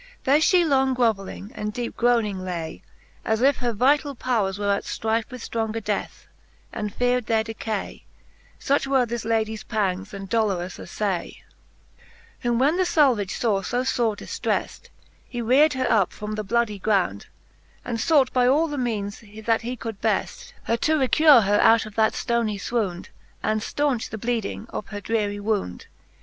[0.23, 2.81] There fhe long groveling, and deepe groning lay.
[3.23, 6.25] As if her vitall powers were at flrife With flronger death,
[6.73, 8.05] and feared their decay;
[8.57, 11.33] Such were this ladle's pangs and dolorous affay, VI.
[11.35, 11.41] Whom Canto V.
[11.51, 12.41] the Faerie Slueene, 273 VI.
[12.41, 14.89] Whom when the falvage faw fo fore diftreft,
[15.29, 17.27] He reared her up from the bloudie ground,
[17.85, 21.93] And fought by all the means, that he could beft, Her to recure out of
[21.93, 23.09] that ftony fwound,
[23.43, 25.85] And ftaunch the bleeding of her dreary wound.